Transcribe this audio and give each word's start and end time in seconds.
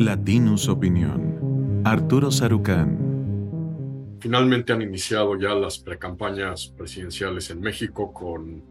Latinus 0.00 0.66
Opinión. 0.70 1.82
Arturo 1.84 2.30
Sarucán. 2.30 4.16
Finalmente 4.18 4.72
han 4.72 4.80
iniciado 4.80 5.38
ya 5.38 5.54
las 5.54 5.78
precampañas 5.78 6.68
presidenciales 6.68 7.50
en 7.50 7.60
México 7.60 8.10
con 8.10 8.64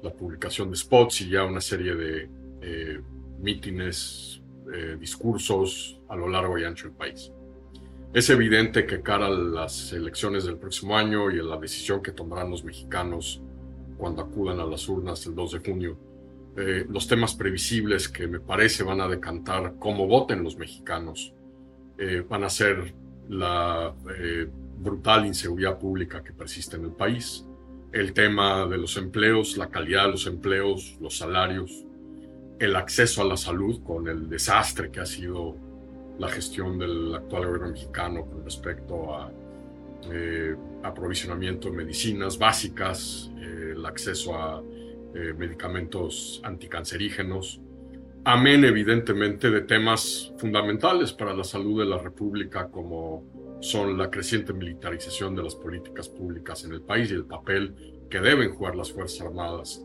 la 0.00 0.12
publicación 0.12 0.70
de 0.70 0.76
spots 0.76 1.22
y 1.22 1.30
ya 1.30 1.42
una 1.42 1.60
serie 1.60 1.96
de 1.96 2.30
eh, 2.62 3.00
mítines, 3.40 4.42
discursos 5.00 6.00
a 6.08 6.14
lo 6.14 6.28
largo 6.28 6.56
y 6.56 6.62
ancho 6.62 6.86
del 6.86 6.96
país. 6.96 7.32
Es 8.14 8.30
evidente 8.30 8.86
que 8.86 9.02
cara 9.02 9.26
a 9.26 9.30
las 9.30 9.92
elecciones 9.92 10.44
del 10.44 10.56
próximo 10.56 10.96
año 10.96 11.32
y 11.32 11.40
a 11.40 11.42
la 11.42 11.56
decisión 11.56 12.00
que 12.00 12.12
tomarán 12.12 12.48
los 12.48 12.62
mexicanos 12.62 13.42
cuando 13.98 14.22
acudan 14.22 14.60
a 14.60 14.66
las 14.66 14.88
urnas 14.88 15.26
el 15.26 15.34
2 15.34 15.50
de 15.50 15.58
junio, 15.58 15.98
eh, 16.56 16.84
los 16.88 17.06
temas 17.06 17.34
previsibles 17.34 18.08
que 18.08 18.26
me 18.26 18.40
parece 18.40 18.82
van 18.82 19.00
a 19.00 19.08
decantar 19.08 19.74
cómo 19.78 20.06
voten 20.06 20.42
los 20.42 20.56
mexicanos. 20.56 21.32
Eh, 21.96 22.24
van 22.28 22.44
a 22.44 22.50
ser 22.50 22.92
la 23.28 23.94
eh, 24.18 24.48
brutal 24.78 25.26
inseguridad 25.26 25.78
pública 25.78 26.24
que 26.24 26.32
persiste 26.32 26.76
en 26.76 26.84
el 26.86 26.92
país, 26.92 27.46
el 27.92 28.12
tema 28.12 28.66
de 28.66 28.78
los 28.78 28.96
empleos, 28.96 29.56
la 29.56 29.68
calidad 29.68 30.06
de 30.06 30.10
los 30.12 30.26
empleos, 30.26 30.96
los 31.00 31.18
salarios, 31.18 31.84
el 32.58 32.74
acceso 32.76 33.22
a 33.22 33.24
la 33.24 33.36
salud 33.36 33.82
con 33.84 34.08
el 34.08 34.28
desastre 34.28 34.90
que 34.90 35.00
ha 35.00 35.06
sido 35.06 35.56
la 36.18 36.28
gestión 36.28 36.78
del 36.78 37.14
actual 37.14 37.46
gobierno 37.46 37.68
mexicano 37.70 38.26
con 38.26 38.44
respecto 38.44 39.14
a 39.14 39.32
aprovisionamiento 40.82 41.70
de 41.70 41.76
medicinas 41.76 42.38
básicas, 42.38 43.30
el 43.38 43.84
acceso 43.84 44.34
a 44.34 44.62
eh, 45.14 45.34
medicamentos 45.36 46.40
anticancerígenos, 46.44 47.60
amén 48.24 48.64
evidentemente 48.64 49.50
de 49.50 49.62
temas 49.62 50.32
fundamentales 50.38 51.12
para 51.12 51.34
la 51.34 51.44
salud 51.44 51.80
de 51.80 51.86
la 51.86 51.98
República 51.98 52.68
como 52.68 53.58
son 53.60 53.98
la 53.98 54.10
creciente 54.10 54.52
militarización 54.52 55.34
de 55.34 55.42
las 55.42 55.54
políticas 55.54 56.08
públicas 56.08 56.64
en 56.64 56.72
el 56.72 56.82
país 56.82 57.10
y 57.10 57.14
el 57.14 57.24
papel 57.24 58.06
que 58.08 58.20
deben 58.20 58.54
jugar 58.54 58.74
las 58.74 58.92
Fuerzas 58.92 59.26
Armadas 59.26 59.84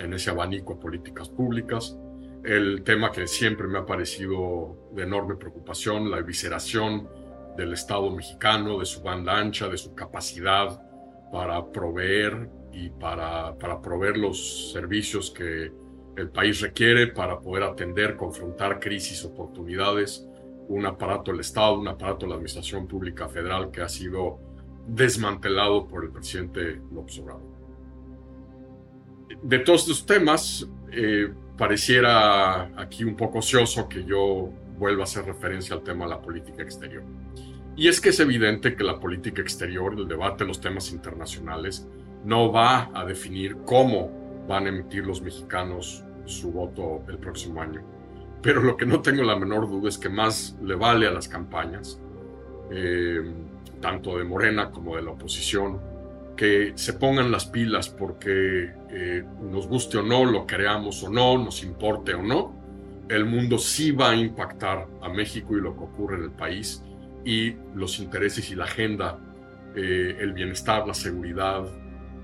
en 0.00 0.12
ese 0.12 0.30
abanico 0.30 0.74
de 0.74 0.80
políticas 0.80 1.28
públicas. 1.28 1.96
El 2.44 2.82
tema 2.82 3.10
que 3.10 3.26
siempre 3.26 3.66
me 3.66 3.78
ha 3.78 3.86
parecido 3.86 4.90
de 4.92 5.04
enorme 5.04 5.36
preocupación, 5.36 6.10
la 6.10 6.18
evisceración 6.18 7.08
del 7.56 7.72
Estado 7.72 8.10
mexicano, 8.10 8.78
de 8.78 8.86
su 8.86 9.02
banda 9.02 9.38
ancha, 9.38 9.68
de 9.68 9.78
su 9.78 9.94
capacidad 9.94 10.82
para 11.32 11.64
proveer 11.72 12.50
y 12.74 12.90
para, 12.90 13.56
para 13.58 13.80
proveer 13.80 14.16
los 14.16 14.72
servicios 14.72 15.30
que 15.30 15.72
el 16.16 16.28
país 16.30 16.60
requiere 16.60 17.08
para 17.08 17.40
poder 17.40 17.64
atender, 17.64 18.16
confrontar 18.16 18.80
crisis, 18.80 19.24
oportunidades, 19.24 20.26
un 20.68 20.86
aparato 20.86 21.30
del 21.30 21.40
Estado, 21.40 21.78
un 21.78 21.88
aparato 21.88 22.26
de 22.26 22.30
la 22.30 22.34
Administración 22.36 22.86
Pública 22.86 23.28
Federal 23.28 23.70
que 23.70 23.82
ha 23.82 23.88
sido 23.88 24.38
desmantelado 24.86 25.86
por 25.86 26.04
el 26.04 26.10
presidente 26.10 26.80
López 26.92 27.18
Obrador. 27.18 27.42
De 29.42 29.58
todos 29.58 29.82
estos 29.82 30.06
temas, 30.06 30.68
eh, 30.92 31.32
pareciera 31.56 32.70
aquí 32.80 33.04
un 33.04 33.16
poco 33.16 33.38
ocioso 33.38 33.88
que 33.88 34.04
yo 34.04 34.50
vuelva 34.78 35.02
a 35.02 35.04
hacer 35.04 35.24
referencia 35.24 35.74
al 35.74 35.82
tema 35.82 36.04
de 36.04 36.10
la 36.10 36.20
política 36.20 36.62
exterior. 36.62 37.02
Y 37.76 37.88
es 37.88 38.00
que 38.00 38.10
es 38.10 38.20
evidente 38.20 38.76
que 38.76 38.84
la 38.84 39.00
política 39.00 39.42
exterior, 39.42 39.94
el 39.94 40.06
debate 40.06 40.44
de 40.44 40.48
los 40.48 40.60
temas 40.60 40.92
internacionales, 40.92 41.88
no 42.24 42.50
va 42.50 42.90
a 42.94 43.04
definir 43.04 43.58
cómo 43.64 44.10
van 44.48 44.66
a 44.66 44.68
emitir 44.70 45.06
los 45.06 45.22
mexicanos 45.22 46.04
su 46.26 46.52
voto 46.52 47.02
el 47.08 47.18
próximo 47.18 47.60
año. 47.60 47.82
Pero 48.42 48.62
lo 48.62 48.76
que 48.76 48.86
no 48.86 49.00
tengo 49.00 49.22
la 49.22 49.36
menor 49.36 49.68
duda 49.68 49.88
es 49.88 49.98
que 49.98 50.08
más 50.08 50.56
le 50.62 50.74
vale 50.74 51.06
a 51.06 51.10
las 51.10 51.28
campañas, 51.28 52.00
eh, 52.70 53.22
tanto 53.80 54.18
de 54.18 54.24
Morena 54.24 54.70
como 54.70 54.96
de 54.96 55.02
la 55.02 55.12
oposición, 55.12 55.80
que 56.36 56.72
se 56.74 56.94
pongan 56.94 57.30
las 57.30 57.46
pilas 57.46 57.88
porque 57.88 58.72
eh, 58.90 59.24
nos 59.40 59.68
guste 59.68 59.98
o 59.98 60.02
no, 60.02 60.24
lo 60.24 60.46
creamos 60.46 61.02
o 61.04 61.10
no, 61.10 61.38
nos 61.38 61.62
importe 61.62 62.14
o 62.14 62.22
no, 62.22 62.54
el 63.08 63.24
mundo 63.24 63.58
sí 63.58 63.92
va 63.92 64.10
a 64.10 64.16
impactar 64.16 64.88
a 65.02 65.08
México 65.08 65.56
y 65.56 65.60
lo 65.60 65.76
que 65.76 65.84
ocurre 65.84 66.16
en 66.16 66.24
el 66.24 66.30
país 66.32 66.82
y 67.24 67.54
los 67.74 67.98
intereses 67.98 68.50
y 68.50 68.54
la 68.54 68.64
agenda, 68.64 69.18
eh, 69.76 70.16
el 70.20 70.32
bienestar, 70.32 70.86
la 70.86 70.94
seguridad, 70.94 71.64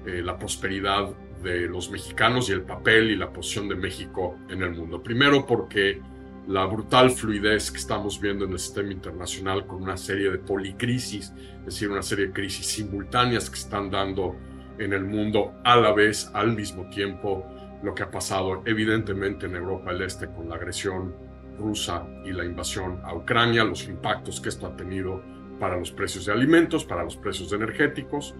eh, 0.06 0.22
la 0.22 0.38
prosperidad 0.38 1.10
de 1.42 1.68
los 1.68 1.90
mexicanos 1.90 2.48
y 2.48 2.52
el 2.52 2.62
papel 2.62 3.10
y 3.10 3.16
la 3.16 3.32
posición 3.32 3.68
de 3.68 3.76
México 3.76 4.36
en 4.48 4.62
el 4.62 4.72
mundo. 4.72 5.02
Primero 5.02 5.46
porque 5.46 6.00
la 6.46 6.64
brutal 6.66 7.10
fluidez 7.10 7.70
que 7.70 7.78
estamos 7.78 8.20
viendo 8.20 8.44
en 8.44 8.52
el 8.52 8.58
sistema 8.58 8.92
internacional 8.92 9.66
con 9.66 9.82
una 9.82 9.96
serie 9.96 10.30
de 10.30 10.38
policrisis, 10.38 11.32
es 11.60 11.64
decir, 11.64 11.90
una 11.90 12.02
serie 12.02 12.28
de 12.28 12.32
crisis 12.32 12.66
simultáneas 12.66 13.48
que 13.48 13.58
están 13.58 13.90
dando 13.90 14.36
en 14.78 14.92
el 14.92 15.04
mundo 15.04 15.52
a 15.64 15.76
la 15.76 15.92
vez, 15.92 16.30
al 16.34 16.54
mismo 16.56 16.88
tiempo, 16.90 17.46
lo 17.82 17.94
que 17.94 18.02
ha 18.02 18.10
pasado 18.10 18.62
evidentemente 18.66 19.46
en 19.46 19.56
Europa 19.56 19.92
del 19.92 20.02
Este 20.02 20.26
con 20.26 20.48
la 20.48 20.56
agresión 20.56 21.14
rusa 21.58 22.06
y 22.24 22.32
la 22.32 22.44
invasión 22.44 23.00
a 23.04 23.14
Ucrania, 23.14 23.64
los 23.64 23.86
impactos 23.86 24.40
que 24.40 24.48
esto 24.48 24.66
ha 24.66 24.76
tenido 24.76 25.22
para 25.58 25.78
los 25.78 25.90
precios 25.90 26.26
de 26.26 26.32
alimentos, 26.32 26.84
para 26.84 27.04
los 27.04 27.16
precios 27.16 27.50
de 27.50 27.56
energéticos, 27.56 28.34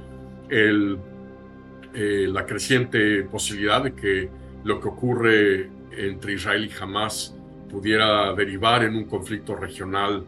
el 0.49 0.99
eh, 1.95 2.27
la 2.29 2.47
creciente 2.47 3.23
posibilidad 3.25 3.83
de 3.83 3.95
que 3.95 4.29
lo 4.65 4.81
que 4.81 4.89
ocurre 4.89 5.71
entre 5.93 6.35
Israel 6.35 6.65
y 6.71 6.83
Hamas 6.83 7.35
pudiera 7.71 8.33
derivar 8.35 8.85
en 8.85 8.97
un 8.97 9.05
conflicto 9.05 9.55
regional 9.57 10.25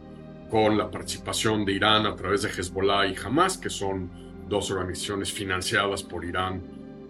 con 0.51 0.77
la 0.77 0.91
participación 0.91 1.65
de 1.65 1.73
Irán 1.73 2.07
a 2.07 2.15
través 2.15 2.43
de 2.43 2.49
Hezbollah 2.49 3.07
y 3.07 3.15
Hamas, 3.25 3.59
que 3.59 3.71
son 3.71 4.11
dos 4.49 4.71
organizaciones 4.71 5.33
financiadas 5.33 6.03
por 6.03 6.25
Irán 6.25 6.63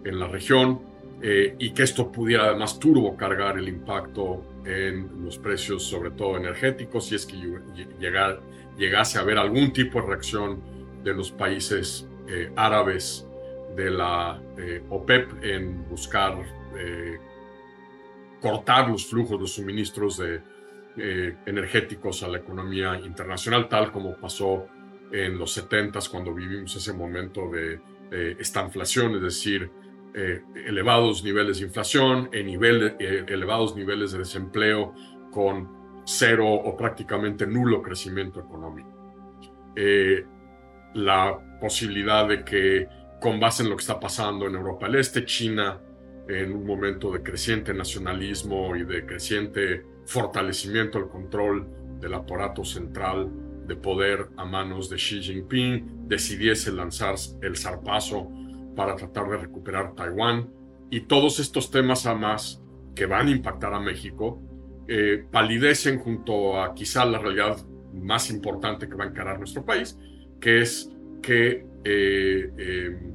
en 0.05 0.19
la 0.19 0.27
región, 0.27 0.81
eh, 1.21 1.55
y 1.59 1.71
que 1.71 1.83
esto 1.83 2.11
pudiera 2.11 2.45
además 2.45 2.79
turbo 2.79 3.15
cargar 3.15 3.57
el 3.57 3.67
impacto 3.67 4.43
en 4.65 5.23
los 5.23 5.37
precios, 5.37 5.83
sobre 5.83 6.11
todo 6.11 6.37
energéticos, 6.37 7.07
si 7.07 7.15
es 7.15 7.25
que 7.25 7.37
llegar, 7.99 8.41
llegase 8.77 9.17
a 9.17 9.21
haber 9.21 9.37
algún 9.37 9.71
tipo 9.71 10.01
de 10.01 10.07
reacción 10.07 10.59
de 11.03 11.13
los 11.13 11.31
países 11.31 12.07
eh, 12.27 12.51
árabes 12.55 13.27
de 13.75 13.89
la 13.89 14.41
eh, 14.57 14.83
OPEP 14.89 15.43
en 15.43 15.87
buscar 15.89 16.37
eh, 16.77 17.17
cortar 18.41 18.89
los 18.89 19.05
flujos 19.05 19.39
de 19.39 19.47
suministros 19.47 20.17
de, 20.17 20.41
eh, 20.97 21.35
energéticos 21.45 22.23
a 22.23 22.27
la 22.27 22.37
economía 22.37 22.99
internacional, 22.99 23.67
tal 23.67 23.91
como 23.91 24.15
pasó 24.17 24.67
en 25.11 25.37
los 25.37 25.51
70 25.53 25.99
cuando 26.11 26.33
vivimos 26.33 26.75
ese 26.75 26.93
momento 26.93 27.49
de 27.49 27.79
esta 28.39 28.61
inflación, 28.63 29.15
es 29.15 29.21
decir, 29.23 29.71
elevados 30.67 31.23
niveles 31.23 31.57
de 31.57 31.65
inflación, 31.65 32.29
en 32.31 32.45
nivel, 32.45 32.95
elevados 32.99 33.75
niveles 33.75 34.11
de 34.11 34.19
desempleo 34.19 34.93
con 35.31 36.03
cero 36.05 36.47
o 36.47 36.77
prácticamente 36.77 37.47
nulo 37.47 37.81
crecimiento 37.81 38.39
económico. 38.39 38.89
la 40.93 41.57
posibilidad 41.59 42.27
de 42.27 42.43
que 42.43 42.87
con 43.23 43.39
base 43.39 43.63
en 43.63 43.69
lo 43.69 43.77
que 43.77 43.81
está 43.83 44.01
pasando 44.01 44.47
en 44.47 44.55
Europa 44.55 44.85
del 44.85 44.95
Este, 44.95 45.23
China 45.23 45.79
en 46.27 46.51
un 46.51 46.65
momento 46.65 47.09
de 47.09 47.23
creciente 47.23 47.73
nacionalismo 47.73 48.75
y 48.75 48.83
de 48.83 49.05
creciente 49.05 49.85
fortalecimiento 50.05 50.99
del 50.99 51.07
control 51.07 51.65
del 52.01 52.15
aparato 52.15 52.65
central 52.65 53.31
de 53.65 53.77
poder 53.77 54.27
a 54.35 54.43
manos 54.43 54.89
de 54.89 54.97
Xi 54.97 55.21
Jinping, 55.21 56.09
decidiese 56.09 56.73
lanzar 56.73 57.15
el 57.41 57.55
zarpazo 57.55 58.29
para 58.75 58.93
tratar 58.97 59.29
de 59.29 59.37
recuperar 59.37 59.95
Taiwán. 59.95 60.49
Y 60.89 61.01
todos 61.07 61.39
estos 61.39 61.71
temas 61.71 62.05
además 62.05 62.61
que 62.93 63.05
van 63.05 63.27
a 63.27 63.31
impactar 63.31 63.73
a 63.73 63.79
México 63.79 64.41
eh, 64.89 65.25
palidecen 65.31 65.97
junto 65.97 66.61
a 66.61 66.75
quizá 66.75 67.05
la 67.05 67.19
realidad 67.19 67.55
más 67.93 68.29
importante 68.29 68.89
que 68.89 68.95
va 68.95 69.05
a 69.05 69.07
encarar 69.07 69.39
nuestro 69.39 69.63
país, 69.63 69.97
que 70.41 70.61
es 70.61 70.91
que 71.21 71.65
eh, 71.85 72.51
eh, 72.57 73.12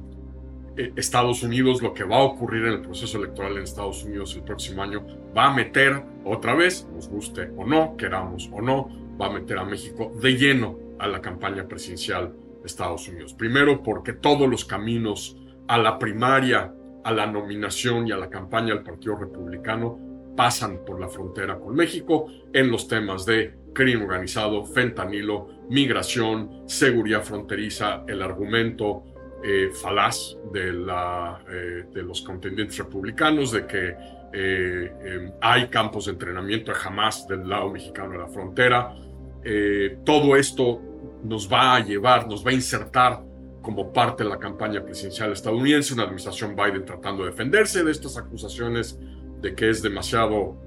Estados 0.95 1.43
Unidos, 1.43 1.81
lo 1.81 1.93
que 1.93 2.03
va 2.03 2.17
a 2.17 2.23
ocurrir 2.23 2.65
en 2.65 2.73
el 2.73 2.81
proceso 2.81 3.17
electoral 3.17 3.57
en 3.57 3.63
Estados 3.63 4.03
Unidos 4.03 4.35
el 4.35 4.43
próximo 4.43 4.81
año, 4.81 5.05
va 5.35 5.45
a 5.45 5.53
meter 5.53 6.03
otra 6.23 6.55
vez, 6.55 6.87
nos 6.93 7.09
guste 7.09 7.51
o 7.57 7.65
no, 7.65 7.97
queramos 7.97 8.49
o 8.51 8.61
no, 8.61 8.89
va 9.19 9.27
a 9.27 9.31
meter 9.31 9.57
a 9.57 9.65
México 9.65 10.11
de 10.21 10.37
lleno 10.37 10.77
a 10.99 11.07
la 11.07 11.21
campaña 11.21 11.67
presidencial 11.67 12.33
de 12.61 12.65
Estados 12.65 13.07
Unidos. 13.07 13.33
Primero 13.33 13.83
porque 13.83 14.13
todos 14.13 14.49
los 14.49 14.65
caminos 14.65 15.37
a 15.67 15.77
la 15.77 15.99
primaria, 15.99 16.73
a 17.03 17.11
la 17.11 17.27
nominación 17.27 18.07
y 18.07 18.11
a 18.11 18.17
la 18.17 18.29
campaña 18.29 18.73
del 18.73 18.83
Partido 18.83 19.15
Republicano 19.17 19.99
pasan 20.35 20.85
por 20.85 20.99
la 20.99 21.09
frontera 21.09 21.59
con 21.59 21.75
México 21.75 22.27
en 22.53 22.71
los 22.71 22.87
temas 22.87 23.25
de 23.25 23.55
crimen 23.73 24.03
organizado, 24.03 24.65
fentanilo, 24.65 25.47
migración, 25.69 26.63
seguridad 26.65 27.23
fronteriza, 27.23 28.03
el 28.07 28.21
argumento 28.21 29.03
eh, 29.43 29.71
falaz 29.73 30.37
eh, 30.53 31.85
de, 31.93 32.03
los 32.03 32.21
contendientes 32.21 32.77
republicanos, 32.77 33.51
de 33.51 33.65
que 33.65 33.95
eh, 34.33 34.93
em, 35.03 35.31
hay 35.41 35.67
campos 35.67 36.05
de 36.05 36.11
entrenamiento 36.11 36.71
jamás 36.73 37.27
del 37.27 37.47
lado 37.47 37.69
mexicano 37.69 38.11
de 38.11 38.17
la 38.19 38.27
frontera, 38.27 38.95
eh, 39.43 39.99
todo 40.05 40.35
esto 40.35 40.81
nos 41.23 41.51
va 41.51 41.75
a 41.75 41.79
llevar, 41.79 42.27
nos 42.27 42.45
va 42.45 42.51
a 42.51 42.53
insertar 42.53 43.23
como 43.61 43.91
parte 43.91 44.23
de 44.23 44.29
la 44.29 44.37
campaña 44.37 44.83
presidencial 44.83 45.31
estadounidense, 45.31 45.93
una 45.93 46.03
administración 46.03 46.55
Biden 46.55 46.85
tratando 46.85 47.23
de 47.23 47.31
defenderse 47.31 47.83
de 47.83 47.91
estas 47.91 48.17
acusaciones 48.17 48.99
de 49.41 49.55
que 49.55 49.69
es 49.69 49.81
demasiado 49.81 50.57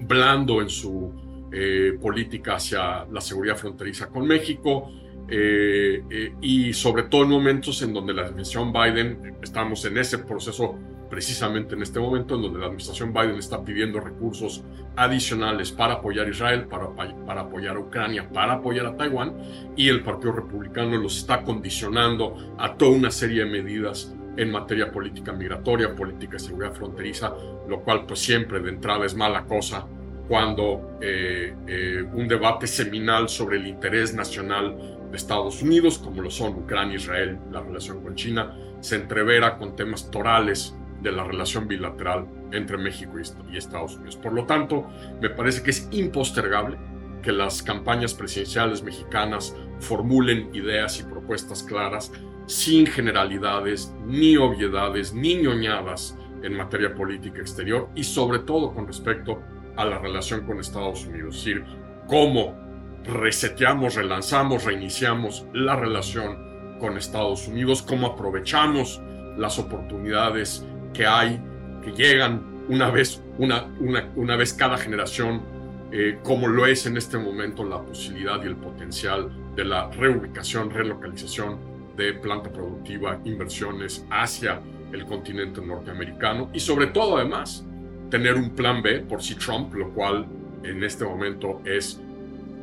blando 0.00 0.60
en 0.60 0.68
su 0.68 1.12
eh, 1.56 1.96
política 2.00 2.56
hacia 2.56 3.04
la 3.04 3.20
seguridad 3.20 3.56
fronteriza 3.56 4.08
con 4.08 4.26
México, 4.26 4.90
eh, 5.28 6.02
eh, 6.10 6.34
y 6.42 6.72
sobre 6.72 7.04
todo 7.04 7.22
en 7.22 7.30
momentos 7.30 7.80
en 7.82 7.94
donde 7.94 8.12
la 8.12 8.22
administración 8.22 8.72
Biden, 8.72 9.36
estamos 9.40 9.84
en 9.84 9.96
ese 9.98 10.18
proceso 10.18 10.76
precisamente 11.08 11.76
en 11.76 11.82
este 11.82 12.00
momento, 12.00 12.34
en 12.34 12.42
donde 12.42 12.58
la 12.58 12.66
administración 12.66 13.12
Biden 13.12 13.36
está 13.36 13.64
pidiendo 13.64 14.00
recursos 14.00 14.64
adicionales 14.96 15.70
para 15.70 15.94
apoyar 15.94 16.26
a 16.26 16.30
Israel, 16.30 16.66
para, 16.66 16.88
para 17.24 17.42
apoyar 17.42 17.76
a 17.76 17.78
Ucrania, 17.78 18.28
para 18.28 18.54
apoyar 18.54 18.86
a 18.86 18.96
Taiwán, 18.96 19.36
y 19.76 19.88
el 19.88 20.02
Partido 20.02 20.32
Republicano 20.32 20.96
los 20.96 21.18
está 21.18 21.44
condicionando 21.44 22.56
a 22.58 22.76
toda 22.76 22.90
una 22.90 23.12
serie 23.12 23.44
de 23.44 23.50
medidas 23.50 24.12
en 24.36 24.50
materia 24.50 24.90
política 24.90 25.32
migratoria, 25.32 25.94
política 25.94 26.32
de 26.32 26.40
seguridad 26.40 26.72
fronteriza, 26.72 27.32
lo 27.68 27.80
cual 27.82 28.06
pues 28.06 28.18
siempre 28.18 28.58
de 28.58 28.70
entrada 28.70 29.06
es 29.06 29.14
mala 29.14 29.44
cosa 29.44 29.86
cuando 30.28 30.98
eh, 31.00 31.54
eh, 31.66 32.04
un 32.12 32.26
debate 32.26 32.66
seminal 32.66 33.28
sobre 33.28 33.58
el 33.58 33.66
interés 33.66 34.14
nacional 34.14 34.76
de 35.10 35.16
Estados 35.16 35.62
Unidos, 35.62 35.98
como 35.98 36.22
lo 36.22 36.30
son 36.30 36.54
Ucrania, 36.54 36.96
Israel, 36.96 37.38
la 37.50 37.60
relación 37.60 38.02
con 38.02 38.14
China, 38.14 38.56
se 38.80 38.96
entrevera 38.96 39.58
con 39.58 39.76
temas 39.76 40.10
torales 40.10 40.74
de 41.02 41.12
la 41.12 41.24
relación 41.24 41.68
bilateral 41.68 42.26
entre 42.52 42.78
México 42.78 43.12
y 43.52 43.56
Estados 43.56 43.96
Unidos. 43.96 44.16
Por 44.16 44.32
lo 44.32 44.46
tanto, 44.46 44.86
me 45.20 45.28
parece 45.28 45.62
que 45.62 45.70
es 45.70 45.88
impostergable 45.90 46.78
que 47.22 47.32
las 47.32 47.62
campañas 47.62 48.14
presidenciales 48.14 48.82
mexicanas 48.82 49.54
formulen 49.80 50.54
ideas 50.54 51.00
y 51.00 51.04
propuestas 51.04 51.62
claras 51.62 52.12
sin 52.46 52.86
generalidades, 52.86 53.94
ni 54.06 54.36
obviedades, 54.36 55.14
ni 55.14 55.36
ñoñadas 55.36 56.16
en 56.42 56.54
materia 56.54 56.94
política 56.94 57.40
exterior 57.40 57.88
y 57.94 58.04
sobre 58.04 58.40
todo 58.40 58.74
con 58.74 58.86
respecto 58.86 59.32
a 59.32 59.53
la 59.82 59.98
relación 59.98 60.46
con 60.46 60.60
Estados 60.60 61.06
Unidos. 61.06 61.36
Es 61.36 61.44
decir, 61.44 61.64
cómo 62.06 62.54
reseteamos, 63.04 63.94
relanzamos, 63.94 64.64
reiniciamos 64.64 65.46
la 65.52 65.76
relación 65.76 66.78
con 66.78 66.96
Estados 66.96 67.48
Unidos, 67.48 67.82
cómo 67.82 68.08
aprovechamos 68.08 69.00
las 69.36 69.58
oportunidades 69.58 70.66
que 70.92 71.06
hay, 71.06 71.40
que 71.82 71.92
llegan 71.92 72.66
una 72.68 72.90
vez, 72.90 73.22
una, 73.38 73.68
una 74.16 74.36
vez 74.36 74.52
cada 74.52 74.78
generación, 74.78 75.42
eh, 75.92 76.18
como 76.22 76.48
lo 76.48 76.66
es 76.66 76.86
en 76.86 76.96
este 76.96 77.18
momento 77.18 77.64
la 77.64 77.82
posibilidad 77.82 78.42
y 78.42 78.46
el 78.46 78.56
potencial 78.56 79.30
de 79.54 79.64
la 79.64 79.90
reubicación, 79.90 80.70
relocalización 80.70 81.58
de 81.96 82.14
planta 82.14 82.50
productiva, 82.50 83.20
inversiones 83.24 84.04
hacia 84.10 84.60
el 84.92 85.04
continente 85.06 85.60
norteamericano 85.60 86.50
y 86.52 86.60
sobre 86.60 86.88
todo 86.88 87.16
además 87.16 87.64
tener 88.10 88.34
un 88.34 88.50
plan 88.50 88.82
B 88.82 89.00
por 89.00 89.22
si 89.22 89.34
Trump, 89.34 89.74
lo 89.74 89.90
cual 89.90 90.26
en 90.62 90.82
este 90.82 91.04
momento 91.04 91.60
es 91.64 92.00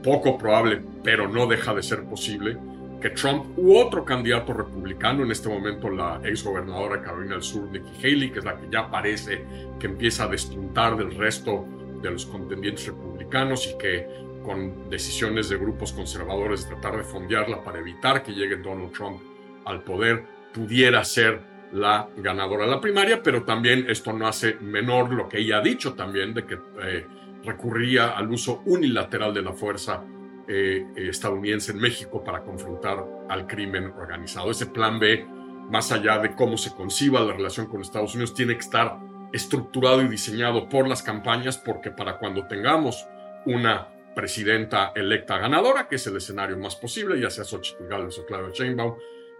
poco 0.04 0.38
probable, 0.38 0.82
pero 1.04 1.28
no 1.28 1.48
deja 1.48 1.74
de 1.74 1.84
ser 1.84 2.04
posible, 2.04 2.58
que 3.02 3.10
Trump 3.10 3.58
u 3.58 3.76
otro 3.78 4.06
candidato 4.06 4.54
republicano, 4.54 5.24
en 5.24 5.32
este 5.32 5.50
momento 5.50 5.90
la 5.90 6.22
ex 6.24 6.44
gobernadora 6.44 7.02
Carolina 7.02 7.34
del 7.34 7.44
Sur, 7.44 7.70
Nikki 7.72 7.98
Haley, 8.00 8.32
que 8.32 8.40
es 8.40 8.46
la 8.46 8.58
que 8.58 8.68
ya 8.72 8.90
parece 8.90 9.44
que 9.80 9.88
empieza 9.88 10.26
a 10.26 10.28
despuntar 10.28 10.96
del 10.96 11.16
resto 11.16 11.66
de 12.02 12.12
los 12.12 12.26
contendientes 12.26 12.88
republicanos 12.88 13.68
y 13.68 13.78
que 13.78 14.08
con 14.44 14.90
decisiones 14.90 15.50
de 15.50 15.58
grupos 15.58 15.94
conservadores 15.94 16.68
tratar 16.68 16.98
de 16.98 17.04
fondearla 17.04 17.64
para 17.64 17.80
evitar 17.80 18.24
que 18.24 18.34
llegue 18.34 18.58
Donald 18.58 18.92
Trump 18.92 19.20
al 19.66 19.84
poder, 19.84 20.24
pudiera 20.54 21.04
ser 21.04 21.42
la 21.74 22.10
ganadora 22.18 22.66
de 22.66 22.72
la 22.72 22.82
primaria, 22.82 23.22
pero 23.24 23.44
también 23.44 23.86
esto 23.88 24.14
no 24.14 24.28
hace 24.28 24.56
menor 24.56 25.12
lo 25.14 25.28
que 25.30 25.40
ella 25.40 25.58
ha 25.58 25.62
dicho 25.62 25.94
también 25.94 26.34
de 26.34 26.46
que 26.46 26.60
eh, 26.84 27.08
recurría 27.44 28.10
al 28.10 28.30
uso 28.30 28.62
unilateral 28.66 29.34
de 29.34 29.42
la 29.42 29.54
fuerza 29.54 30.04
eh, 30.48 30.86
estadounidense 30.96 31.72
en 31.72 31.80
México 31.80 32.24
para 32.24 32.44
confrontar 32.44 33.06
al 33.30 33.48
crimen 33.48 33.86
organizado. 33.98 34.52
Ese 34.52 34.66
plan 34.66 35.00
B, 35.00 35.26
más 35.70 35.92
allá 35.92 36.20
de 36.20 36.36
cómo 36.36 36.58
se 36.58 36.72
conciba 36.76 37.22
la 37.22 37.34
relación 37.34 37.68
con 37.68 37.82
Estados 37.82 38.14
Unidos, 38.16 38.34
tiene 38.34 38.54
que 38.54 38.60
estar 38.60 39.00
estructurado 39.32 40.02
y 40.02 40.08
diseñado 40.08 40.68
por 40.68 40.88
las 40.88 41.04
campañas, 41.04 41.58
porque 41.58 41.92
para 41.92 42.18
cuando 42.18 42.48
tengamos 42.48 43.08
una 43.46 43.88
presidenta 44.14 44.92
electa 44.96 45.38
ganadora, 45.38 45.88
que 45.88 45.96
es 45.96 46.08
el 46.08 46.18
escenario 46.18 46.58
más 46.58 46.76
posible, 46.76 47.20
ya 47.20 47.30
sea 47.30 47.46
Xochitl 47.46 47.88
Gálvez 47.88 48.20
o 48.20 48.26
Claudia 48.26 48.52
Sheinbaum, 48.54 48.96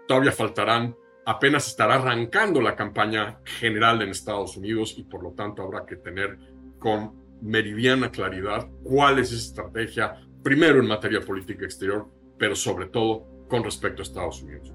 todavía 0.08 0.32
faltarán 0.32 0.96
apenas 1.26 1.68
estará 1.68 1.96
arrancando 1.96 2.62
la 2.62 2.76
campaña 2.76 3.40
general 3.44 4.02
en 4.02 4.10
Estados 4.10 4.58
Unidos 4.58 4.96
y 4.98 5.04
por 5.04 5.24
lo 5.24 5.32
tanto 5.32 5.62
habrá 5.62 5.86
que 5.86 5.98
tener 5.98 6.38
con 6.80 7.40
meridiana 7.42 8.12
claridad 8.12 8.68
cuál 8.84 9.20
es 9.20 9.32
esa 9.32 9.48
estrategia, 9.48 10.22
primero 10.44 10.80
en 10.80 10.88
materia 10.88 11.22
política 11.22 11.66
exterior, 11.66 12.08
pero 12.38 12.56
sobre 12.56 12.88
todo 12.88 13.46
con 13.48 13.64
respecto 13.64 14.02
a 14.02 14.04
Estados 14.04 14.42
Unidos. 14.42 14.74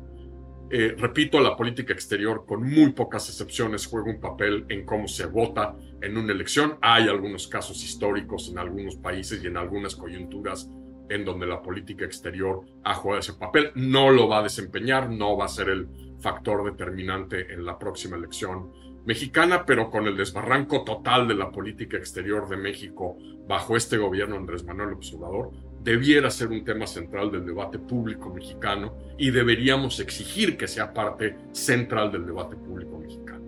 Eh, 0.69 0.97
repito, 0.99 1.39
la 1.41 1.57
política 1.57 1.93
exterior, 1.93 2.45
con 2.45 2.63
muy 2.69 2.91
pocas 2.93 3.29
excepciones, 3.29 3.87
juega 3.87 4.11
un 4.11 4.21
papel 4.21 4.67
en 4.69 4.85
cómo 4.85 5.07
se 5.07 5.27
vota 5.27 5.77
en 6.03 6.17
una 6.17 6.33
elección. 6.33 6.77
Hay 6.83 7.09
algunos 7.09 7.47
casos 7.47 7.83
históricos 7.85 8.49
en 8.49 8.59
algunos 8.59 8.97
países 8.97 9.43
y 9.43 9.47
en 9.47 9.57
algunas 9.57 9.95
coyunturas 9.95 10.69
en 11.09 11.25
donde 11.25 11.47
la 11.47 11.63
política 11.63 12.05
exterior 12.05 12.65
ha 12.85 12.95
jugado 12.95 13.21
ese 13.21 13.35
papel. 13.35 13.71
No 13.75 14.11
lo 14.11 14.29
va 14.29 14.39
a 14.39 14.43
desempeñar, 14.43 15.11
no 15.11 15.37
va 15.37 15.47
a 15.47 15.49
ser 15.49 15.69
el 15.69 15.89
factor 16.21 16.65
determinante 16.65 17.53
en 17.53 17.65
la 17.65 17.79
próxima 17.79 18.17
elección 18.17 18.73
mexicana, 19.05 19.65
pero 19.65 19.91
con 19.91 20.07
el 20.07 20.17
desbarranco 20.17 20.83
total 20.83 21.29
de 21.29 21.35
la 21.35 21.51
política 21.51 21.97
exterior 21.97 22.49
de 22.49 22.57
México 22.57 23.17
bajo 23.47 23.77
este 23.77 23.97
gobierno 23.97 24.37
Andrés 24.37 24.65
Manuel 24.65 24.95
Observador, 24.95 25.53
debiera 25.83 26.31
ser 26.31 26.49
un 26.49 26.65
tema 26.65 26.87
central 26.87 27.31
del 27.31 27.47
debate 27.47 27.79
público 27.79 28.35
mexicano 28.35 28.97
y 29.17 29.31
deberíamos 29.31 30.01
exigir 30.01 30.57
que 30.57 30.67
sea 30.67 30.93
parte 30.93 31.37
central 31.53 32.11
del 32.11 32.27
debate 32.27 32.57
público 32.57 32.99
mexicano. 32.99 33.45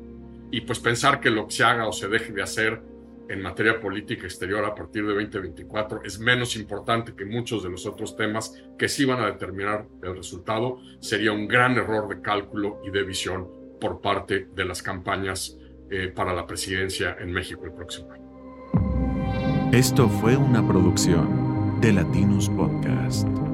Y 0.52 0.61
pues 0.61 0.78
pensar 0.78 1.19
que 1.19 1.31
lo 1.31 1.49
que 1.49 1.54
se 1.54 1.64
haga 1.64 1.88
o 1.88 1.93
se 1.93 2.06
deje 2.06 2.32
de 2.32 2.43
hacer 2.43 2.81
en 3.28 3.42
materia 3.42 3.80
política 3.80 4.26
exterior 4.26 4.64
a 4.64 4.75
partir 4.75 5.06
de 5.06 5.14
2024 5.14 6.02
es 6.04 6.18
menos 6.18 6.56
importante 6.56 7.14
que 7.14 7.25
muchos 7.25 7.62
de 7.62 7.70
los 7.70 7.87
otros 7.87 8.16
temas 8.16 8.54
que 8.78 8.88
sí 8.88 9.04
van 9.04 9.20
a 9.23 9.26
determinar 9.26 9.87
el 10.02 10.16
resultado, 10.16 10.78
sería 11.00 11.32
un 11.32 11.47
gran 11.47 11.76
error 11.76 12.08
de 12.08 12.23
cálculo 12.23 12.80
y 12.85 12.90
de 12.90 13.02
visión 13.02 13.49
por 13.80 14.00
parte 14.00 14.49
de 14.54 14.64
las 14.64 14.82
campañas 14.82 15.58
eh, 15.90 16.08
para 16.08 16.35
la 16.35 16.47
presidencia 16.47 17.16
en 17.20 17.32
México 17.32 17.64
el 17.64 17.73
próximo 17.73 18.12
año. 18.12 18.28
Esto 19.73 20.08
fue 20.08 20.37
una 20.37 20.66
producción 20.66 21.80
de 21.80 21.92
Latinos 21.92 22.49
Podcast. 22.50 23.48